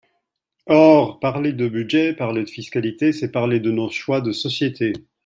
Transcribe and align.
Or 0.65 1.19
parler 1.19 1.53
de 1.53 1.69
budget, 1.69 2.15
parler 2.15 2.43
de 2.45 2.49
fiscalité, 2.49 3.11
c’est 3.13 3.31
parler 3.31 3.59
de 3.59 3.69
nos 3.69 3.91
choix 3.91 4.19
de 4.19 4.31
sociétés. 4.31 4.93